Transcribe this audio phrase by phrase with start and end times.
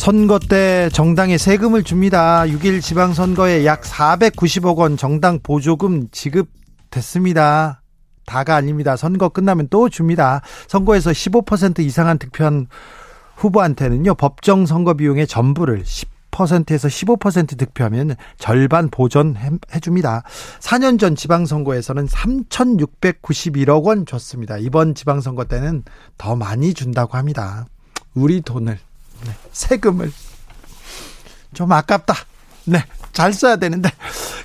[0.00, 2.44] 선거 때 정당에 세금을 줍니다.
[2.46, 7.82] 6일 지방선거에 약 490억 원 정당 보조금 지급됐습니다.
[8.24, 8.96] 다가 아닙니다.
[8.96, 10.40] 선거 끝나면 또 줍니다.
[10.68, 12.68] 선거에서 15% 이상한 득표한
[13.36, 19.50] 후보한테는요, 법정 선거 비용의 전부를 10%에서 15% 득표하면 절반 보전해
[19.82, 20.22] 줍니다.
[20.60, 24.56] 4년 전 지방선거에서는 3,691억 원 줬습니다.
[24.56, 25.82] 이번 지방선거 때는
[26.16, 27.66] 더 많이 준다고 합니다.
[28.14, 28.78] 우리 돈을
[29.26, 30.12] 네, 세금을
[31.54, 32.14] 좀 아깝다.
[32.66, 33.90] 네, 잘 써야 되는데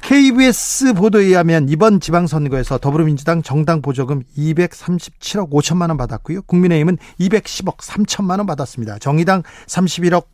[0.01, 6.43] KBS 보도에 의하면 이번 지방선거에서 더불어민주당 정당 보조금 237억 5천만 원 받았고요.
[6.43, 8.99] 국민의힘은 210억 3천만 원 받았습니다.
[8.99, 10.25] 정의당 31억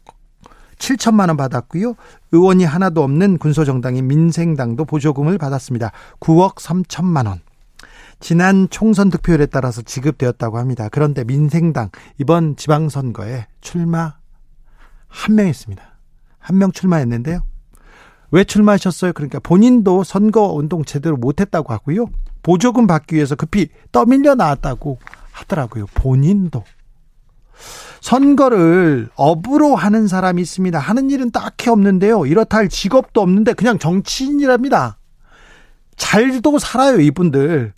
[0.78, 1.96] 7천만 원 받았고요.
[2.32, 5.92] 의원이 하나도 없는 군소정당인 민생당도 보조금을 받았습니다.
[6.20, 7.40] 9억 3천만 원.
[8.20, 10.90] 지난 총선 득표율에 따라서 지급되었다고 합니다.
[10.92, 14.21] 그런데 민생당 이번 지방선거에 출마
[15.12, 15.84] 한명 했습니다.
[16.40, 17.44] 한 명 출마했는데요.
[18.32, 19.14] 왜 출마하셨어요?
[19.14, 22.08] 그러니까 본인도 선거 운동 제대로 못했다고 하고요.
[22.44, 24.98] 보조금 받기 위해서 급히 떠밀려 나왔다고
[25.32, 25.86] 하더라고요.
[25.94, 26.64] 본인도.
[28.00, 30.80] 선거를 업으로 하는 사람이 있습니다.
[30.80, 32.26] 하는 일은 딱히 없는데요.
[32.26, 34.98] 이렇다 할 직업도 없는데 그냥 정치인이랍니다.
[35.98, 37.74] 잘도 살아요, 이분들.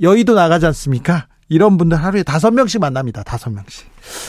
[0.00, 1.28] 여의도 나가지 않습니까?
[1.48, 3.22] 이런 분들 하루에 다섯 명씩 만납니다.
[3.22, 3.86] 다섯 명씩.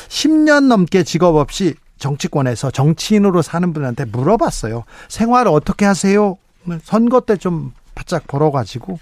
[0.09, 4.83] 10년 넘게 직업 없이 정치권에서 정치인으로 사는 분한테 물어봤어요.
[5.09, 6.37] 생활을 어떻게 하세요?
[6.83, 8.99] 선거 때 좀 바짝 벌어가지고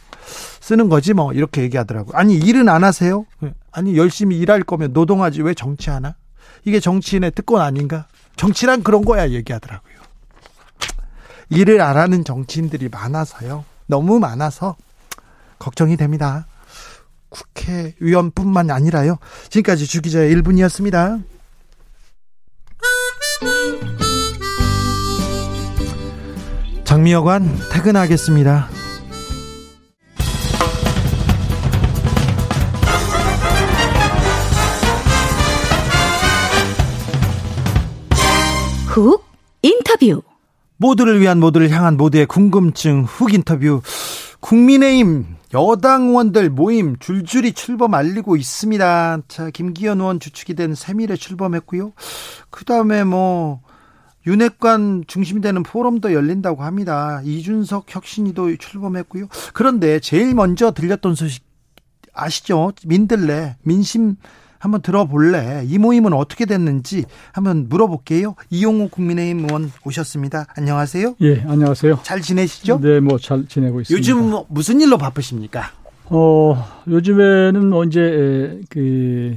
[0.59, 2.15] 쓰는 거지 뭐 이렇게 얘기하더라고요.
[2.15, 3.25] 아니 일은 안 하세요?
[3.71, 6.15] 아니 열심히 일할 거면 노동하지 왜 정치하나?
[6.65, 8.05] 이게 정치인의 특권 아닌가?
[8.35, 9.91] 정치란 그런 거야 얘기하더라고요.
[11.49, 13.65] 일을 안 하는 정치인들이 많아서요.
[13.87, 14.75] 너무 많아서
[15.59, 16.47] 걱정이 됩니다.
[17.29, 19.17] 국회의원뿐만 아니라요.
[19.49, 21.23] 지금까지 주기자의 1분이었습니다.
[26.91, 28.67] 장미여관 퇴근하겠습니다.
[38.87, 39.23] 훅
[39.61, 40.21] 인터뷰
[40.75, 43.81] 모두를 위한 모두를 향한 모두의 궁금증 훅 인터뷰
[44.41, 49.19] 국민의힘 여당 의원들 모임 줄줄이 출범 알리고 있습니다.
[49.29, 51.93] 자, 김기현 의원 주축이 된 세밀에 출범했고요.
[52.49, 53.61] 그 다음에 뭐,
[54.27, 57.21] 윤핵관 중심이 되는 포럼도 열린다고 합니다.
[57.23, 59.27] 이준석 혁신이도 출범했고요.
[59.53, 61.43] 그런데 제일 먼저 들렸던 소식
[62.13, 62.71] 아시죠?
[62.85, 64.15] 민들레, 민심
[64.59, 65.63] 한번 들어볼래?
[65.65, 68.35] 이 모임은 어떻게 됐는지 한번 물어볼게요.
[68.51, 70.45] 이용호 국민의힘 의원 오셨습니다.
[70.55, 71.15] 안녕하세요.
[71.21, 72.01] 예, 안녕하세요.
[72.03, 72.79] 잘 지내시죠?
[72.79, 73.97] 네, 뭐 잘 지내고 있습니다.
[73.97, 75.71] 요즘 뭐 무슨 일로 바쁘십니까?
[76.05, 79.33] 어, 요즘에는 언제 그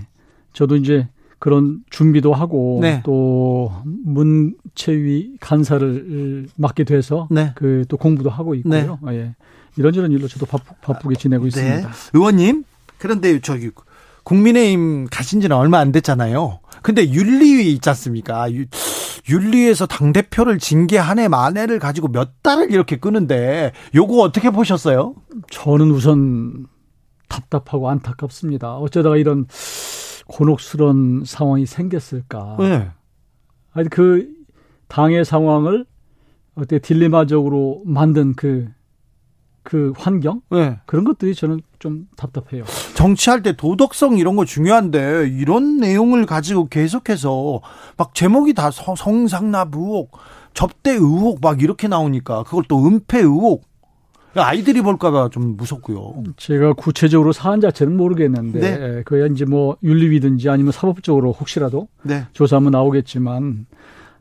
[0.53, 1.09] 저도 이제
[1.45, 3.03] 그런 준비도 하고 네.
[3.05, 7.53] 또 문체위 간사를 맡게 돼서 네.
[7.55, 8.99] 그또 공부도 하고 있고요.
[9.03, 9.15] 네.
[9.15, 9.35] 예.
[9.77, 11.49] 이런저런 일로 저도 바쁘, 바쁘게 지내고 네.
[11.49, 11.91] 있습니다.
[12.15, 12.65] 의원님,
[12.97, 13.69] 그런데 저기
[14.23, 16.61] 국민의힘 가신 지는 얼마 안 됐잖아요.
[16.81, 18.47] 근데 윤리위 있지 않습니까?
[19.29, 25.15] 윤리위에서 당대표를 징계 한 해 만해를 가지고 몇 달을 이렇게 끄는데 요거 어떻게 보셨어요?
[25.51, 26.69] 저는 우선
[27.29, 28.77] 답답하고 안타깝습니다.
[28.77, 29.47] 어쩌다가 이런
[30.27, 32.57] 곤혹스러운 상황이 생겼을까.
[32.59, 32.91] 네.
[33.73, 34.29] 아니, 그
[34.89, 35.87] 당의 상황을
[36.55, 40.79] 어떻게 딜레마적으로 만든 그그 환경 네.
[40.87, 42.65] 그런 것들이 저는 좀 답답해요.
[42.95, 47.61] 정치할 때 도덕성 이런 거 중요한데 이런 내용을 가지고 계속해서
[47.97, 50.13] 막 제목이 다 성상납 의혹,
[50.55, 53.65] 접대 의혹 막 이렇게 나오니까 그걸 또 은폐 의혹
[54.37, 56.25] 아이들이 볼까봐 좀 무섭고요.
[56.37, 59.03] 제가 구체적으로 사안 자체는 모르겠는데 네.
[59.05, 62.25] 그야 이제 뭐 윤리위든지 아니면 사법적으로 혹시라도 네.
[62.33, 63.67] 조사하면 나오겠지만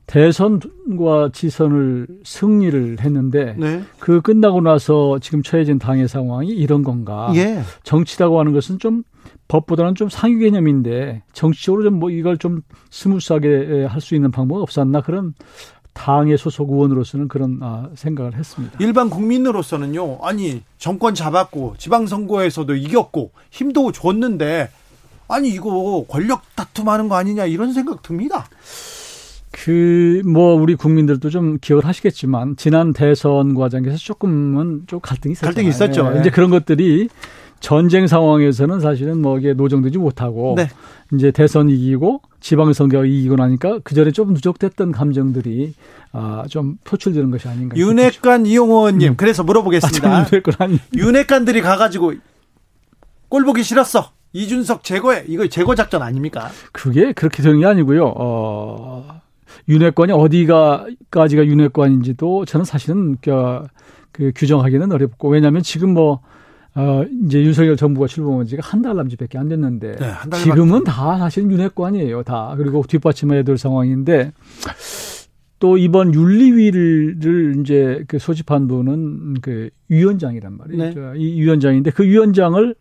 [0.06, 3.82] 대선과 지선을 승리를 했는데 네.
[4.00, 7.32] 그 끝나고 나서 지금 처해진 당의 상황이 이런 건가?
[7.36, 7.62] 예.
[7.84, 9.04] 정치라고 하는 것은 좀
[9.48, 12.62] 법보다는 좀 상위 개념인데 정치적으로 좀 뭐 이걸 좀
[12.92, 15.34] smooth하게 할 수 있는 방법 없었나 그런
[15.94, 18.78] 당의 소속 의원으로서는 그런 아, 생각을 했습니다.
[18.80, 20.20] 일반 국민으로서는요.
[20.22, 24.70] 아니 정권 잡았고 지방선거에서도 이겼고 힘도 줬는데
[25.28, 28.48] 아니 이거 권력 다툼하는 거 아니냐 이런 생각 듭니다.
[29.52, 35.46] 그, 뭐, 우리 국민들도 좀 기억을 하시겠지만, 지난 대선 과정에서 조금은 좀 갈등이 있었죠.
[35.46, 36.12] 갈등이 있었죠.
[36.16, 36.20] 예.
[36.20, 37.08] 이제 그런 것들이
[37.64, 40.68] 전쟁 상황에서는 사실은 뭐 이게 노정되지 못하고, 네.
[41.14, 45.74] 이제 대선 이기고, 지방선거 이기고 나니까 그 전에 좀 누적됐던 감정들이
[46.12, 47.78] 아, 좀 표출되는 것이 아닌가.
[47.78, 49.16] 윤핵관 이용호 의원님, 음.
[49.16, 50.10] 그래서 물어보겠습니다.
[50.10, 52.16] 아, 윤핵관 윤핵관들이 가가지고
[53.30, 54.12] 꼴 보기 싫었어.
[54.34, 55.24] 이준석 제거해.
[55.30, 56.50] 이거 제거 작전 아닙니까?
[56.74, 58.14] 그게 그렇게 되는 게 아니고요.
[58.18, 59.22] 어,
[59.70, 63.66] 윤회권이 어디가까지가 윤회권인지도 저는 사실은 그,
[64.12, 66.20] 그 규정하기는 어렵고 왜냐하면 지금 뭐
[66.76, 70.12] 어, 이제 윤석열 정부가 출범한 지가 한 달 남짓밖에 안 됐는데 네,
[70.44, 74.32] 지금은 다 사실 윤회권이에요 다 그리고 뒷받침해야 될 상황인데
[75.60, 80.84] 또 이번 윤리위를 이제 그 소집한 분은 그 위원장이란 말이죠
[81.14, 81.20] 네.
[81.20, 82.76] 이 위원장인데 그 위원장을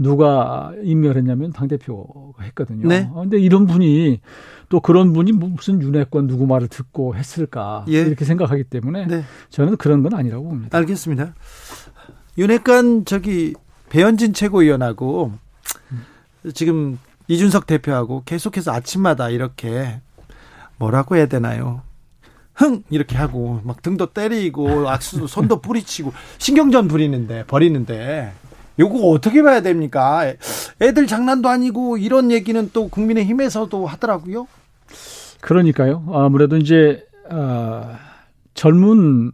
[0.00, 2.86] 누가 임명했냐면 당 대표가 했거든요.
[2.86, 3.10] 네.
[3.12, 4.20] 아, 근데 이런 분이
[4.68, 8.02] 또 그런 분이 뭐 무슨 윤핵권 누구 말을 듣고 했을까 예.
[8.02, 9.24] 이렇게 생각하기 때문에 네.
[9.50, 10.78] 저는 그런 건 아니라고 봅니다.
[10.78, 11.34] 알겠습니다.
[12.38, 13.52] 윤핵관 저기
[13.90, 15.32] 배현진 최고위원하고
[16.54, 20.00] 지금 이준석 대표하고 계속해서 아침마다 이렇게
[20.76, 21.82] 뭐라고 해야 되나요?
[22.54, 28.32] 흥 이렇게 하고 막 등도 때리고 악수도 손도 뿌리치고 신경전 부리는데 버리는데
[28.78, 30.32] 요거 어떻게 봐야 됩니까?
[30.80, 34.46] 애들 장난도 아니고 이런 얘기는 또 국민의힘에서도 하더라고요.
[35.40, 36.04] 그러니까요.
[36.12, 37.96] 아무래도 이제 어,
[38.54, 39.32] 젊은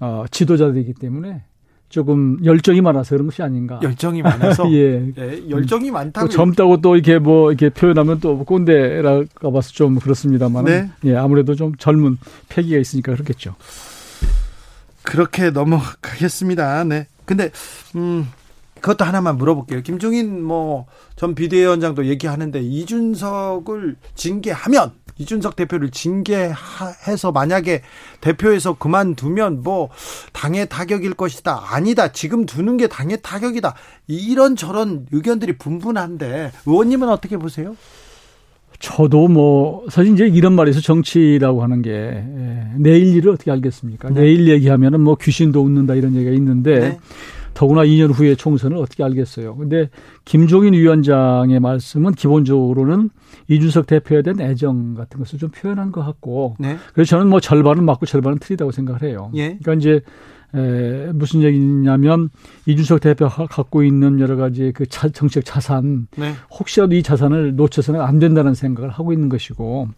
[0.00, 1.44] 어, 지도자들이기 때문에
[1.92, 3.78] 조금 열정이 많아서 그런 것이 아닌가.
[3.82, 4.64] 열정이 많아서.
[4.72, 5.12] 예.
[5.16, 5.42] 예.
[5.48, 6.28] 열정이 많다고.
[6.28, 10.64] 젊다고 또 이렇게 뭐 이렇게 표현하면 또 꼰대라고 봐서 좀 그렇습니다만.
[10.64, 10.90] 네.
[11.04, 12.16] 예, 아무래도 좀 젊은
[12.48, 13.54] 패기가 있으니까 그렇겠죠.
[15.02, 16.84] 그렇게 넘어가겠습니다.
[16.84, 17.06] 네.
[17.26, 17.50] 근데
[17.94, 18.26] 음
[18.82, 19.82] 그것도 하나만 물어볼게요.
[19.82, 20.86] 김종인 뭐
[21.22, 27.82] 전 비대위원장도 얘기하는데 이준석을 징계하면 이준석 대표를 징계해서 만약에
[28.20, 29.90] 대표에서 그만두면 뭐
[30.32, 31.62] 당의 타격일 것이다.
[31.72, 32.10] 아니다.
[32.10, 33.76] 지금 두는 게 당의 타격이다.
[34.08, 37.76] 이런 저런 의견들이 분분한데 의원님은 어떻게 보세요?
[38.80, 44.08] 저도 뭐 사실 이제 이런 말에서 정치라고 하는 게 예, 내일 일을 어떻게 알겠습니까?
[44.08, 44.22] 네.
[44.22, 46.98] 내일 얘기하면은 뭐 귀신도 웃는다 이런 얘기가 있는데 네.
[47.54, 49.56] 더구나 2년 후에 총선을 어떻게 알겠어요.
[49.56, 49.90] 근데
[50.24, 53.10] 김종인 위원장의 말씀은 기본적으로는
[53.48, 56.76] 이준석 대표에 대한 애정 같은 것을 좀 표현한 것 같고 네.
[56.94, 59.30] 그래서 저는 뭐 절반은 맞고 절반은 틀리다고 생각을 해요.
[59.34, 59.58] 예.
[59.62, 60.00] 그러니까 이제
[60.54, 62.28] 에, 무슨 얘기냐면
[62.66, 66.34] 이준석 대표가 갖고 있는 여러 가지 그 자, 정책 자산 네.
[66.50, 69.88] 혹시라도 이 자산을 놓쳐서는 안 된다는 생각을 하고 있는 것이고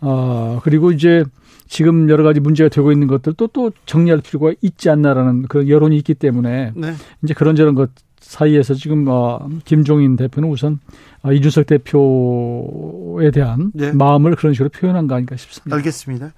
[0.00, 1.24] 어, 그리고 이제
[1.66, 6.14] 지금 여러 가지 문제가 되고 있는 것들도 또 정리할 필요가 있지 않나라는 그런 여론이 있기
[6.14, 6.94] 때문에 네.
[7.22, 7.90] 이제 그런저런 것
[8.20, 10.80] 사이에서 지금 어, 김종인 대표는 우선
[11.22, 13.92] 어, 이준석 대표에 대한 네.
[13.92, 15.76] 마음을 그런 식으로 표현한 거 아닌가 싶습니다.
[15.76, 16.32] 알겠습니다.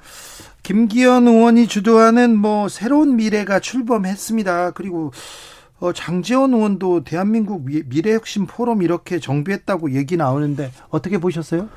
[0.62, 4.72] 김기현 의원이 주도하는 뭐 새로운 미래가 출범했습니다.
[4.72, 5.12] 그리고
[5.78, 11.68] 어, 장재원 의원도 대한민국 미래혁신 포럼 이렇게 정비했다고 얘기 나오는데 어떻게 보셨어요?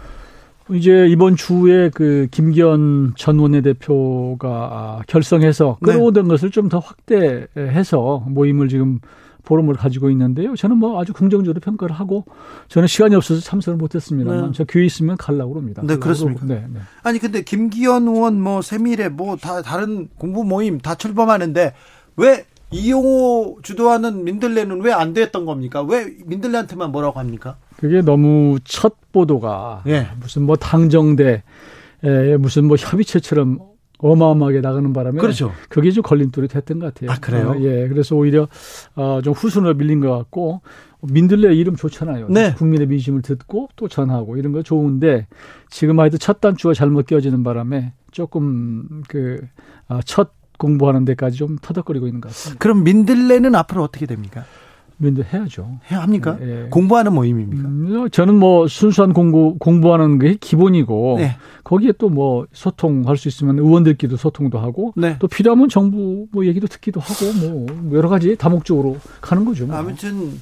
[0.71, 5.91] 이제 이번 주에 그 김기현 전 원내대표가 결성해서 네.
[5.93, 6.29] 끌어오던 네.
[6.29, 8.99] 것을 좀 더 확대해서 모임을 지금
[9.43, 10.55] 포럼을 가지고 있는데요.
[10.55, 12.25] 저는 뭐 아주 긍정적으로 평가를 하고
[12.67, 14.51] 저는 시간이 없어서 참석을 못했습니다만 네.
[14.53, 15.81] 저 기회 있으면 갈라고 합니다.
[15.83, 16.45] 네, 그렇습니까?
[16.45, 16.79] 네, 네.
[17.01, 21.73] 아니 근데 김기현 의원 뭐 세밀에 뭐 다 다른 공부 모임 다 출범하는데
[22.17, 25.81] 왜 이용호 주도하는 민들레는 왜 안 됐던 겁니까?
[25.81, 27.57] 왜 민들레한테만 뭐라고 합니까?
[27.77, 30.07] 그게 너무 첫 보도가 예.
[30.19, 31.43] 무슨 뭐 당정대
[32.03, 33.59] 에 무슨 뭐 협의체처럼
[33.99, 35.51] 어마어마하게 나가는 바람에 그렇죠.
[35.67, 37.11] 그게 좀 걸림돌이 됐던 것 같아요.
[37.11, 37.51] 아, 그래요?
[37.51, 37.87] 어, 예.
[37.89, 38.47] 그래서 오히려
[38.95, 40.61] 어, 좀 후순으로 밀린 것 같고
[41.01, 42.27] 민들레 이름 좋잖아요.
[42.29, 42.53] 네.
[42.53, 45.27] 국민의 민심을 듣고 또 전하고 이런 거 좋은데
[45.69, 52.21] 지금 하여튼 첫 단추가 잘못 끼어지는 바람에 조금 그첫 어, 공부하는 데까지 좀 터덕거리고 있는
[52.21, 52.59] 것 같습니다.
[52.59, 54.43] 그럼 민들레는 앞으로 어떻게 됩니까?
[55.01, 55.79] 면도 해야죠.
[55.89, 56.37] 해야 합니까?
[56.37, 56.67] 네.
[56.69, 57.67] 공부하는 모임입니까?
[57.69, 61.37] 음, 저는 뭐 순수한 공부 공부하는 게 기본이고 네.
[61.63, 65.15] 거기에 또 뭐 소통할 수 있으면 의원들끼리도 소통도 하고 네.
[65.19, 69.67] 또 필요하면 정부 뭐 얘기도 듣기도 하고 뭐 여러 가지 다목적으로 가는 거죠.
[69.67, 69.75] 뭐.
[69.77, 70.33] 아무튼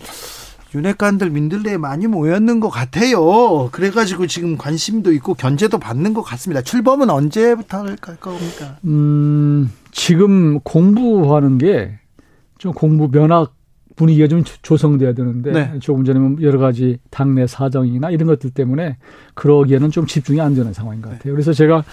[0.75, 3.69] 윤핵관들 민들레에 많이 모였는 것 같아요.
[3.71, 6.61] 그래가지고 지금 관심도 있고 견제도 받는 것 같습니다.
[6.61, 8.77] 출범은 언제부터 할 겁니까?
[8.85, 11.97] 음, 지금 공부하는 게
[12.57, 13.53] 좀 공부 면학
[13.95, 15.79] 분위기가 좀 조성돼야 되는데 네.
[15.79, 18.97] 조금 전에 뭐 여러 가지 당내 사정이나 이런 것들 때문에
[19.33, 21.33] 그러기에는 좀 집중이 안 되는 상황인 것 같아요.
[21.33, 21.83] 그래서 제가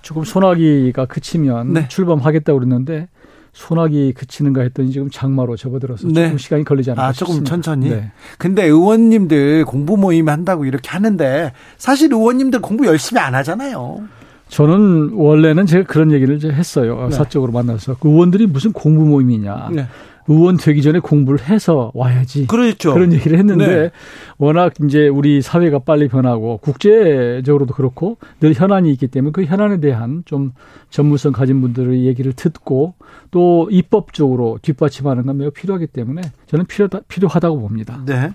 [0.00, 1.88] 조금 소나기가 그치면 네.
[1.88, 3.08] 출범하겠다고 그랬는데
[3.52, 6.24] 소나기 그치는가 했더니 지금 장마로 접어들어서 네.
[6.24, 7.50] 조금 시간이 걸리지 않을까 아, 조금 싶습니다.
[7.50, 7.90] 천천히.
[7.90, 8.12] 네.
[8.38, 14.02] 근데 의원님들 공부 모임 한다고 이렇게 하는데 사실 의원님들 공부 열심히 안 하잖아요.
[14.48, 17.06] 저는 원래는 제가 그런 얘기를 이제 했어요.
[17.08, 17.16] 네.
[17.16, 19.70] 사적으로 만나서 그 의원들이 무슨 공부 모임이냐.
[19.72, 19.86] 네.
[20.30, 22.46] 의원 되기 전에 공부를 해서 와야지.
[22.46, 22.94] 그렇죠.
[22.94, 23.90] 그런 얘기를 했는데 네.
[24.38, 30.22] 워낙 이제 우리 사회가 빨리 변하고 국제적으로도 그렇고 늘 현안이 있기 때문에 그 현안에 대한
[30.26, 30.52] 좀
[30.88, 32.94] 전문성 가진 분들의 얘기를 듣고
[33.32, 38.00] 또 입법적으로 뒷받침하는 건 매우 필요하기 때문에 저는 필요하다, 필요하다고 봅니다.
[38.06, 38.32] 네.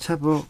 [0.00, 0.44] 자, 뭐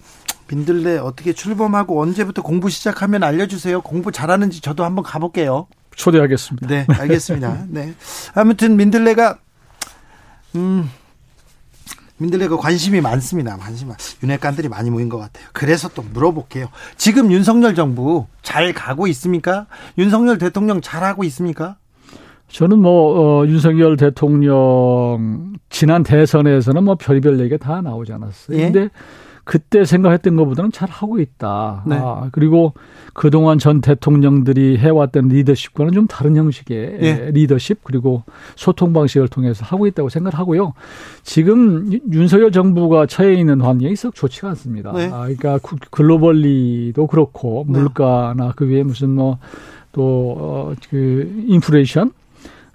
[0.49, 3.83] 민들레 어떻게 출범하고 언제부터 공부 시작하면 알려주세요.
[3.83, 5.67] 공부 잘하는지 저도 한번 가볼게요.
[5.97, 6.67] 초대하겠습니다.
[6.67, 7.67] 네, 알겠습니다.
[7.69, 7.93] 네.
[8.35, 9.39] 아무튼 민들레가
[10.59, 10.91] 음,
[12.19, 13.57] 민들레가 관심이 많습니다.
[13.57, 13.91] 관심
[14.23, 15.47] 윤핵관들이 많이 모인 것 같아요.
[15.53, 16.69] 그래서 또 물어볼게요.
[16.97, 19.67] 지금 윤석열 정부 잘 가고 있습니까?
[19.97, 21.77] 윤석열 대통령 잘하고 있습니까?
[22.49, 28.59] 저는 뭐 어, 윤석열 대통령 지난 대선에서는 뭐 별별 얘기가 다 나오지 않았어요.
[28.59, 28.65] 예?
[28.65, 28.89] 근데
[29.49, 31.83] 그때 생각했던 것보다는 잘 하고 있다.
[31.87, 31.97] 네.
[31.99, 32.75] 아, 그리고
[33.15, 37.31] 그동안 전 대통령들이 해왔던 리더십과는 좀 다른 형식의 네.
[37.31, 38.25] 리더십 그리고
[38.57, 40.75] 소통 방식을 통해서 하고 있다고 생각하고요.
[41.23, 44.93] 지금 윤석열 정부가 처해 있는 환경이 썩 좋지가 않습니다.
[44.93, 45.07] 네.
[45.07, 45.59] 아, 그러니까
[45.93, 47.79] 글로벌리도 그렇고 네.
[47.79, 49.39] 물가나 그 외에 무슨 뭐
[49.93, 50.75] 또그 어,
[51.47, 52.13] 인플레이션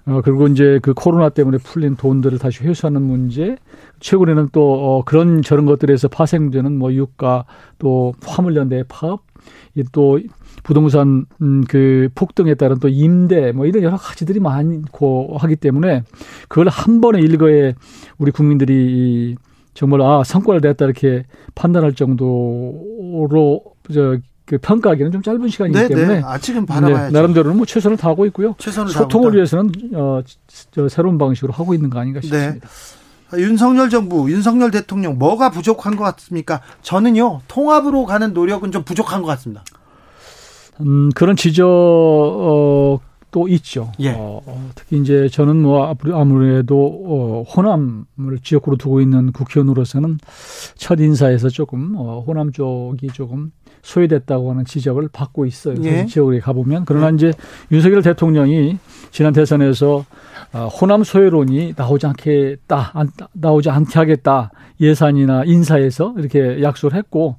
[0.06, 3.56] 어, 그리고 이제 그 코로나 때문에 풀린 돈들을 다시 회수하는 문제,
[4.00, 7.46] 최근에는 또, 어, 그런 저런 것들에서 파생되는 뭐 유가,
[7.78, 9.22] 또 화물연대 파업,
[9.92, 10.20] 또
[10.62, 16.02] 부동산, 음, 그 폭등에 따른 또 임대, 뭐 이런 여러 가지들이 많고 하기 때문에
[16.48, 17.74] 그걸 한 번에 일거에
[18.18, 19.36] 우리 국민들이
[19.74, 25.94] 정말 아, 성과를 냈다 이렇게 판단할 정도로 저 그 평가하기는 좀 짧은 시간이기 네, 네.
[25.94, 26.22] 때문에 네.
[26.24, 27.04] 아직은 바라봐야죠.
[27.06, 28.54] 네, 나름대로는 뭐 최선을 다하고 있고요.
[28.58, 30.20] 최선을 소통을 위해서는 어,
[30.70, 32.26] 저 새로운 방식으로 하고 있는 거 아닌가 네.
[32.26, 32.68] 싶습니다.
[32.68, 33.42] 네.
[33.42, 36.60] 윤석열 정부, 윤석열 대통령 뭐가 부족한 것 같습니까?
[36.82, 39.64] 저는요 통합으로 가는 노력은 좀 부족한 것 같습니다.
[40.80, 43.90] 음, 그런 지적 어, 또 있죠.
[43.98, 44.10] 예.
[44.10, 50.18] 어, 어 특히 이제 저는 뭐 아무래도 어, 호남을 지역구로 두고 있는 국회의원으로서는
[50.76, 53.50] 첫 인사에서 조금 어, 호남 쪽이 조금
[53.84, 55.76] 소외됐다고 하는 지적을 받고 있어요.
[55.84, 56.06] 예.
[56.06, 57.14] 지역에 가보면 그러나 예.
[57.14, 57.32] 이제
[57.70, 58.78] 윤석열 대통령이
[59.10, 60.04] 지난 대선에서
[60.52, 64.50] 어, 호남 소외론이 나오지 않겠다, 안, 나오지 않게 하겠다
[64.80, 67.36] 예산이나 인사에서 이렇게 약속을 했고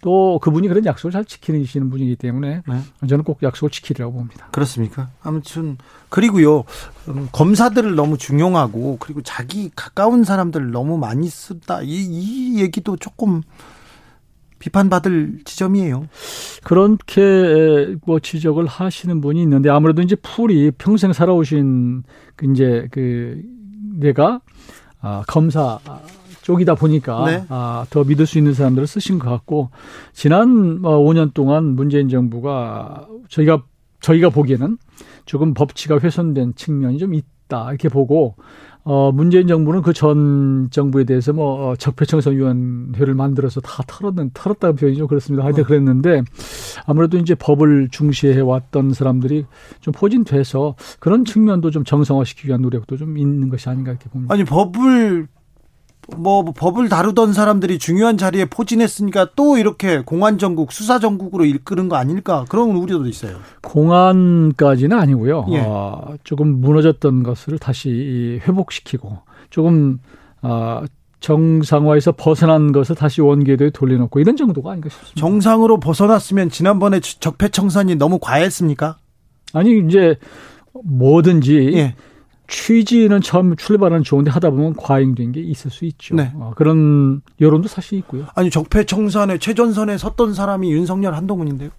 [0.00, 3.06] 또 그분이 그런 약속을 잘 지키시는 분이기 때문에 네.
[3.08, 4.48] 저는 꼭 약속을 지키리라고 봅니다.
[4.50, 5.08] 그렇습니까?
[5.22, 5.78] 아무튼
[6.10, 6.64] 그리고요
[7.08, 13.42] 음, 검사들을 너무 중용하고 그리고 자기 가까운 사람들을 너무 많이 쓴다 이, 이 얘기도 조금
[14.64, 16.08] 비판받을 지점이에요.
[16.62, 22.02] 그렇게 뭐 지적을 하시는 분이 있는데 아무래도 이제 풀이 평생 살아오신
[22.36, 23.42] 그 이제 그
[23.98, 24.40] 내가
[25.02, 25.78] 아, 검사
[26.40, 27.44] 쪽이다 보니까 네.
[27.50, 29.68] 아, 더 믿을 수 있는 사람들을 쓰신 것 같고
[30.14, 33.64] 지난 5년 뭐 동안 문재인 정부가 저희가
[34.00, 34.78] 저희가 보기에는
[35.26, 38.34] 조금 법치가 훼손된 측면이 좀 있 다 이렇게 보고
[38.86, 44.98] 어, 문재인 정부는 그 전 정부에 대해서 뭐 어, 적폐청산위원회를 만들어서 다 털었는 털었다는 표현이
[44.98, 45.44] 좀 그렇습니다.
[45.44, 45.66] 하여튼 어.
[45.66, 46.22] 그랬는데
[46.86, 49.46] 아무래도 이제 법을 중시해 왔던 사람들이
[49.80, 54.34] 좀 포진돼서 그런 측면도 좀 정상화시키기 위한 노력도 좀 있는 것이 아닌가 이렇게 봅니다.
[54.34, 55.28] 아니 법을
[56.24, 61.96] 뭐 법을 다루던 사람들이 중요한 자리에 포진했으니까 또 이렇게 공안 정국, 수사 정국으로 이끄는 거
[61.96, 63.36] 아닐까 그런 우려도 있어요.
[63.62, 65.46] 공안까지는 아니고요.
[65.50, 65.60] 예.
[65.60, 69.18] 어, 조금 무너졌던 것을 다시 회복시키고
[69.50, 69.98] 조금
[70.42, 70.82] 어,
[71.20, 75.20] 정상화에서 벗어난 것을 다시 원궤도에 돌려놓고 이런 정도가 아닌가 싶습니다.
[75.20, 78.96] 정상으로 벗어났으면 지난번에 적폐청산이 너무 과했습니까?
[79.54, 80.16] 아니 이제
[80.84, 81.94] 뭐든지 예.
[82.46, 86.14] 취지는 처음 출발은 좋은데 하다 보면 과잉된 게 있을 수 있죠.
[86.14, 86.32] 네.
[86.34, 88.26] 어, 그런 여론도 사실 있고요.
[88.34, 91.70] 아니 적폐 청산의 최전선에 섰던 사람이 윤석열 한동훈인데요.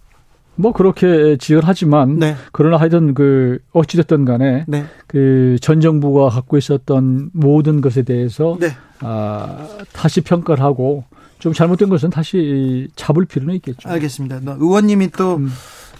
[0.55, 2.35] 뭐 그렇게 지을 하지만 네.
[2.51, 4.85] 그러나 하여튼 그 어찌됐든 간에 네.
[5.07, 8.69] 그전 정부가 갖고 있었던 모든 것에 대해서 네.
[9.01, 11.03] 아, 다시 평가를 하고
[11.39, 13.89] 좀 잘못된 것은 다시 잡을 필요는 있겠죠.
[13.89, 14.41] 알겠습니다.
[14.57, 15.51] 의원님이 또 음.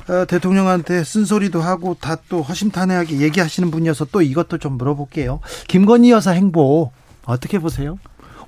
[0.08, 5.40] 어, 대통령한테 쓴소리도 하고 다 또 허심탄회하게 얘기하시는 분이어서 또 이것도 좀 물어볼게요.
[5.68, 6.92] 김건희 여사 행보
[7.26, 7.98] 어떻게 보세요?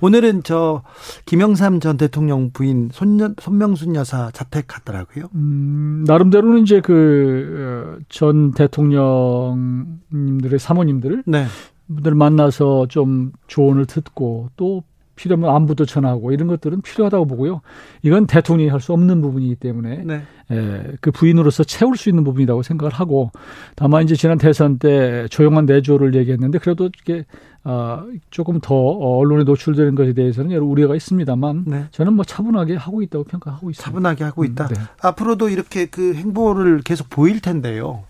[0.00, 0.82] 오늘은 저
[1.26, 5.28] 김영삼 전 대통령 부인 손, 손명순 여사 자택 갔더라고요.
[5.34, 11.46] 음, 나름대로는 이제 그전 어, 대통령님들의 사모님들 네.
[11.88, 14.82] 분들 만나서 좀 조언을 듣고 또
[15.18, 17.60] 필요하면 안부도 전하고 이런 것들은 필요하다고 보고요.
[18.02, 20.22] 이건 대통령이 할 수 없는 부분이기 때문에 네.
[20.52, 23.32] 예, 그 부인으로서 채울 수 있는 부분이라고 생각을 하고
[23.74, 27.26] 다만 이제 지난 대선 때 조용한 내조를 얘기했는데 그래도 이게
[27.64, 31.84] 아, 조금 더 언론에 노출되는 것에 대해서는 여러 우려가 있습니다만 네.
[31.90, 33.84] 저는 뭐 차분하게 하고 있다고 평가하고 있습니다.
[33.84, 34.68] 차분하게 하고 있다.
[34.68, 34.80] 음, 네.
[35.02, 38.04] 앞으로도 이렇게 그 행보를 계속 보일 텐데요.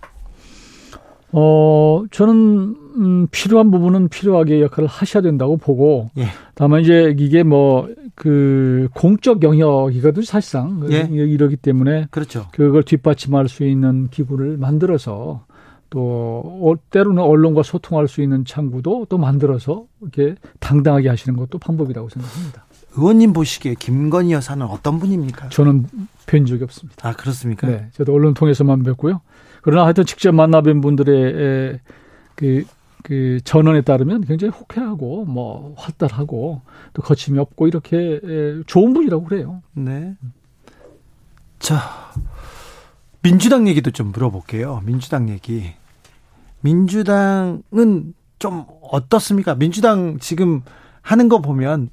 [1.33, 6.25] 어, 저는, 음, 필요한 부분은 필요하게 역할을 하셔야 된다고 보고, 예.
[6.55, 10.87] 다만 이제 이게 뭐, 그, 공적 영역이거든, 사실상.
[10.91, 11.09] 예.
[11.11, 12.07] 이러기 때문에.
[12.11, 12.47] 그렇죠.
[12.53, 15.45] 그걸 뒷받침할 수 있는 기구를 만들어서,
[15.91, 22.09] 또, 어, 때로는 언론과 소통할 수 있는 창구도 또 만들어서 이렇게 당당하게 하시는 것도 방법이라고
[22.09, 22.67] 생각합니다.
[22.97, 25.51] 의원님 보시기에 김건희 여사는 어떤 분입니까?
[25.51, 25.87] 저는
[26.27, 27.09] 뵌 적이 없습니다.
[27.09, 27.67] 아, 그렇습니까?
[27.67, 27.89] 네.
[27.93, 29.21] 저도 언론 통해서만 뵙고요.
[29.63, 31.81] 그러나 하여튼 직접 만나뵌 분들의
[32.35, 32.65] 그,
[33.03, 38.21] 그 전언에 따르면 굉장히 호쾌하고 뭐 활달하고 또 거침이 없고 이렇게
[38.67, 39.63] 좋은 분이라고 그래요.
[39.75, 40.15] 네.
[41.59, 41.81] 자,
[43.29, 44.81] 민주당 얘기도 좀 물어볼게요.
[44.87, 45.75] 민주당 얘기.
[46.63, 49.55] 민주당은 좀 어떻습니까?
[49.55, 50.63] 민주당 지금
[51.03, 51.91] 하는 거 보면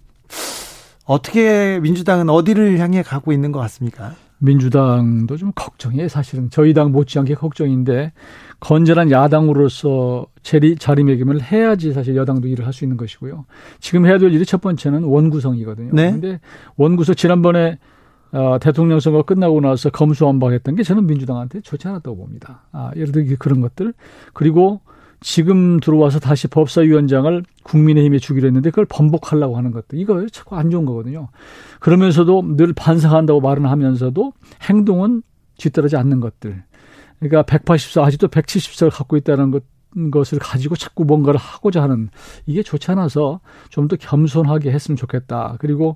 [1.05, 4.13] 어떻게 민주당은 어디를 향해 가고 있는 것 같습니까?
[4.37, 6.07] 민주당도 좀 걱정이에요.
[6.07, 8.13] 사실은 저희 당 못지않게 걱정인데
[8.61, 13.45] 건전한 야당으로서 자리, 자리매김을 해야지 사실 여당도 일을 할 수 있는 것이고요.
[13.81, 15.91] 지금 해야 될 일이 첫 번째는 원구성이거든요.
[15.93, 16.11] 네.
[16.11, 16.39] 근데
[16.77, 17.77] 원구성 지난번에
[18.35, 22.63] 어, 대통령 선거 끝나고 나서 검수완박했던 게 저는 민주당한테 좋지 않았다고 봅니다.
[22.73, 23.93] 아, 예를 들어 그런 것들
[24.33, 24.81] 그리고
[25.21, 30.85] 지금 들어와서 다시 법사위원장을 국민의힘에 주기로 했는데 그걸 번복하려고 하는 것도 이거 자꾸 안 좋은
[30.85, 31.29] 거거든요.
[31.79, 35.23] 그러면서도 늘 반성한다고 말은 하면서도 행동은
[35.57, 36.61] 뒤따르지 않는 것들.
[37.19, 39.63] 그러니까 180석 아직도 170석을 갖고 있다는 것
[40.11, 42.09] 것을 가지고 자꾸 뭔가를 하고자 하는
[42.45, 43.39] 이게 좋지 않아서
[43.69, 45.55] 좀 더 겸손하게 했으면 좋겠다.
[45.59, 45.95] 그리고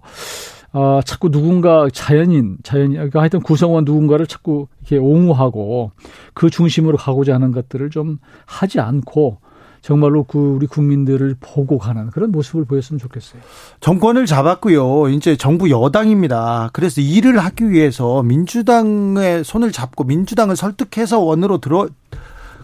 [0.71, 5.91] 어, 자꾸 누군가 자연인, 자연인, 그러니까 하여튼 구성원 누군가를 자꾸 이렇게 옹호하고
[6.33, 9.39] 그 중심으로 가고자 하는 것들을 좀 하지 않고
[9.81, 13.41] 정말로 그 우리 국민들을 보고 가는 그런 모습을 보였으면 좋겠어요.
[13.79, 15.09] 정권을 잡았고요.
[15.09, 16.69] 이제 정부 여당입니다.
[16.73, 21.87] 그래서 일을 하기 위해서 민주당의 손을 잡고 민주당을 설득해서 원으로 들어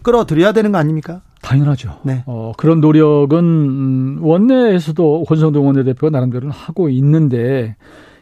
[0.04, 1.22] 끌어들여야 되는 거 아닙니까?
[1.46, 2.00] 당연하죠.
[2.04, 2.24] 네.
[2.26, 7.76] 어, 그런 노력은 음, 원내에서도 권성동 원내대표가 나름대로는 하고 있는데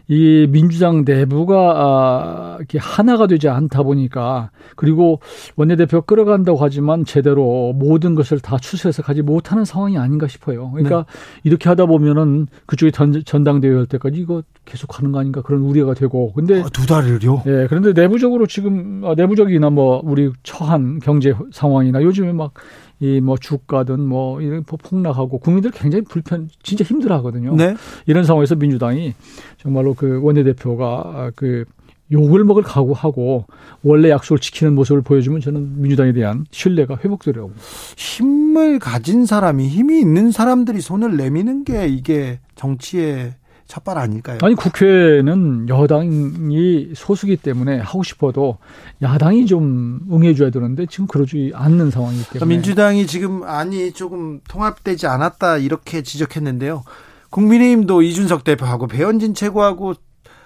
[0.10, 5.22] 이 민주당 내부가 아, 이렇게 하나가 되지 않다 보니까 그리고
[5.56, 10.72] 원내대표 끌어간다고 하지만 제대로 모든 것을 다 추스해서 가지 못하는 상황이 아닌가 싶어요.
[10.72, 11.40] 그러니까 네.
[11.46, 15.94] 이렇게 하다 보면은 그쪽이 전, 전당대회 할 때까지 이거 계속 하는 거 아닌가 그런 우려가
[15.94, 16.34] 되고.
[16.34, 17.44] 근데 아, 두 달을요?
[17.46, 17.68] 예.
[17.70, 22.54] 그런데 내부적으로 지금 아, 내부적이나 뭐 우리 처한 경제 상황이나 요즘에 막
[23.00, 27.56] 이 뭐 주가든 뭐 이런 폭락하고 국민들 굉장히 불편 진짜 힘들어하거든요.
[27.56, 27.76] 네.
[28.06, 29.14] 이런 상황에서 민주당이
[29.58, 31.66] 정말로 그 원내대표가 그
[32.12, 33.46] 욕을 먹을 각오하고
[33.82, 37.54] 원래 약속을 지키는 모습을 보여주면 저는 민주당에 대한 신뢰가 회복되려고.
[37.98, 43.34] 힘을 가진 사람이 힘이 있는 사람들이 손을 내미는 게 이게 정치의
[43.68, 44.38] 첫발 아닐까요?
[44.42, 48.58] 아니 국회는 여당이 소수기 때문에 하고 싶어도
[49.02, 55.58] 야당이 좀 응해줘야 되는데 지금 그러지 않는 상황이기 때문에 민주당이 지금 아니 조금 통합되지 않았다
[55.58, 56.84] 이렇게 지적했는데요.
[57.30, 59.96] 국민의힘도 이준석 대표하고 배현진 최고하고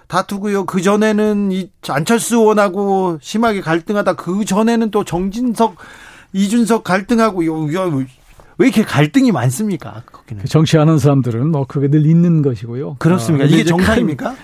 [0.08, 0.66] 다투고요.
[0.66, 5.76] 그 전에는 이 안철수 의원하고 심하게 갈등하다 그 전에는 또 정진석
[6.34, 7.46] 이준석 갈등하고
[8.58, 10.04] 왜 이렇게 갈등이 많습니까?
[10.12, 10.46] 거기는.
[10.46, 12.96] 정치하는 사람들은 뭐 그게 늘 있는 것이고요.
[13.00, 13.46] 그렇습니까?
[13.46, 14.36] 어, 이게 정상입니까?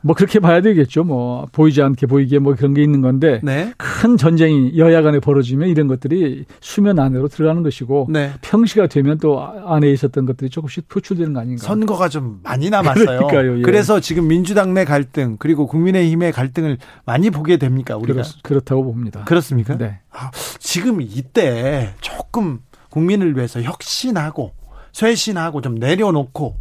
[0.00, 1.04] 뭐 그렇게 봐야 되겠죠.
[1.04, 3.72] 뭐 보이지 않게 보이게 뭐 그런 게 있는 건데 네.
[3.76, 8.32] 큰 전쟁이 여야 간에 벌어지면 이런 것들이 수면 안으로 들어가는 것이고 네.
[8.40, 11.62] 평시가 되면 또 안에 있었던 것들이 조금씩 표출되는 거 아닌가.
[11.62, 13.04] 선거가 좀 많이 남았어요.
[13.04, 13.62] 그러니까요, 예.
[13.62, 18.22] 그래서 지금 민주당 내 갈등 그리고 국민의힘의 갈등을 많이 보게 됩니까 우리가?
[18.42, 19.24] 그렇, 다고 봅니다.
[19.24, 19.76] 그렇습니까?
[19.76, 19.98] 네.
[20.12, 24.52] 아, 지금 이때 조금 국민을 위해서 혁신하고
[24.92, 26.56] 쇄신하고 좀 내려놓고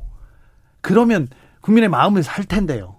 [0.82, 1.28] 그러면
[1.62, 2.96] 국민의 마음을 살 텐데요.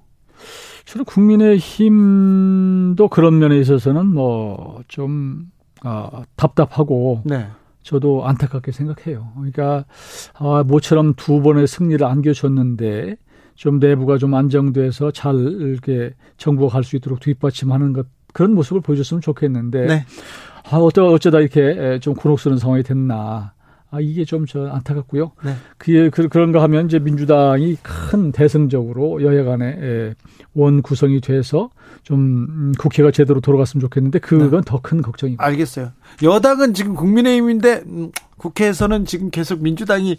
[0.85, 5.51] 저는 국민의 힘도 그런 면에 있어서는 뭐좀
[5.83, 7.49] 아, 답답하고 네.
[7.83, 9.33] 저도 안타깝게 생각해요.
[9.35, 9.85] 그러니까
[10.35, 13.17] 아, 모처럼 두 번의 승리를 안겨줬는데
[13.55, 19.21] 좀 내부가 좀 안정돼서 잘 이렇게 정부가 갈 수 있도록 뒷받침하는 것 그런 모습을 보여줬으면
[19.21, 20.07] 좋겠는데 네.
[20.71, 23.53] 아, 어쩌, 어쩌다 이렇게 좀 곤혹스러운 상황이 됐나.
[23.91, 25.33] 아, 이게 좀 저 안타깝고요.
[25.45, 25.55] 네.
[25.79, 30.15] 그게 그, 그런가 하면 이제 민주당이 큰 대승적으로 여야 간에
[30.55, 31.71] 원 구성이 돼서
[32.03, 34.67] 좀 음, 국회가 제대로 돌아갔으면 좋겠는데 그건 네.
[34.67, 35.43] 더큰 걱정이고.
[35.43, 35.93] 알겠어요.
[36.23, 40.17] 여당은 지금 국민의힘인데 음, 국회에서는 지금 계속 민주당이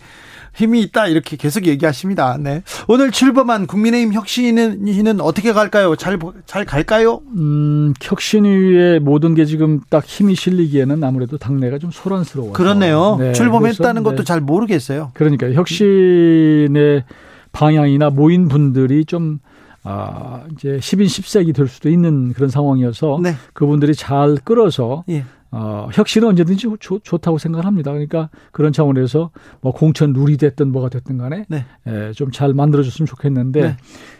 [0.53, 2.37] 힘이 있다 이렇게 계속 얘기하십니다.
[2.39, 2.63] 네.
[2.87, 5.95] 오늘 출범한 국민의힘 혁신위는 어떻게 갈까요?
[5.95, 7.21] 잘 잘 갈까요?
[7.37, 12.53] 음, 혁신위의 모든 게 지금 딱 힘이 실리기에는 아무래도 당내가 좀 소란스러워요.
[12.53, 13.17] 그렇네요.
[13.19, 14.23] 네, 출범했다는 것도 네.
[14.23, 15.11] 잘 모르겠어요.
[15.13, 17.03] 그러니까 혁신의
[17.51, 19.39] 방향이나 모인 분들이 좀
[19.83, 23.35] 아, 이제 10인 10색이 될 수도 있는 그런 상황이어서 네.
[23.53, 25.23] 그분들이 잘 끌어서 예.
[25.51, 27.91] 어, 혁신은 언제든지 좋, 좋다고 생각합니다.
[27.91, 29.31] 그러니까 그런 차원에서
[29.61, 31.65] 뭐 공천 룰이 됐든 뭐가 됐든 간에 네.
[31.87, 33.77] 예, 좀잘 만들어줬으면 좋겠는데 네.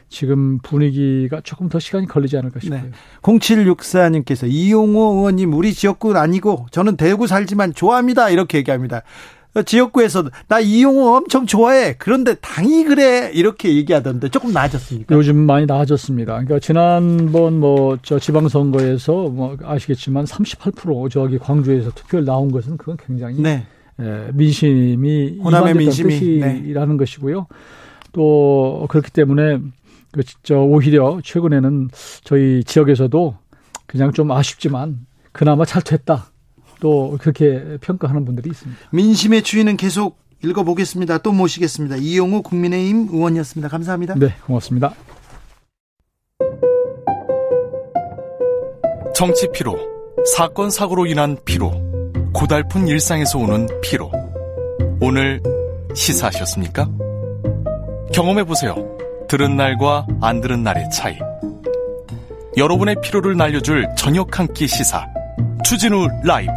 [0.07, 2.81] 지금 분위기가 조금 더 시간이 걸리지 않을까 싶어요.
[2.81, 2.91] 네.
[3.21, 8.29] 0764님께서 이용호 의원님 우리 지역구 아니고 저는 대구 살지만 좋아합니다.
[8.29, 9.03] 이렇게 얘기합니다.
[9.65, 11.95] 지역구에서 나 이용호 엄청 좋아해.
[11.97, 15.15] 그런데 당이 그래 이렇게 얘기하던데 조금 나아졌습니까?
[15.15, 16.33] 요즘 많이 나아졌습니다.
[16.33, 23.41] 그러니까 지난번 뭐 저 지방선거에서 뭐 아시겠지만 38% 저기 광주에서 투표를 나온 것은 그건 굉장히
[23.41, 23.65] 네.
[23.99, 26.97] 예, 민심이 호남의 민심이 뜻이라는 네.
[26.97, 27.47] 것이고요.
[28.13, 29.59] 또 그렇기 때문에
[30.11, 31.89] 그저 오히려 최근에는
[32.23, 33.37] 저희 지역에서도
[33.85, 36.31] 그냥 좀 아쉽지만 그나마 잘 됐다.
[36.79, 38.79] 또 그렇게 평가하는 분들이 있습니다.
[38.91, 41.17] 민심의 추이는 계속 읽어보겠습니다.
[41.19, 41.97] 또 모시겠습니다.
[41.97, 43.67] 이용우 국민의힘 의원이었습니다.
[43.69, 44.15] 감사합니다.
[44.15, 44.93] 네, 고맙습니다.
[49.13, 49.77] 정치 피로,
[50.35, 51.71] 사건 사고로 인한 피로,
[52.33, 54.09] 고달픈 일상에서 오는 피로.
[55.01, 55.41] 오늘
[55.93, 56.89] 시사하셨습니까?
[58.13, 58.75] 경험해 보세요.
[59.27, 61.17] 들은 날과 안 들은 날의 차이.
[62.57, 65.05] 여러분의 피로를 날려줄 저녁 한 끼 시사.
[65.63, 66.51] 추진우 라이브